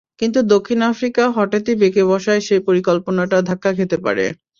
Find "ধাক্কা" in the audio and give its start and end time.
3.49-3.71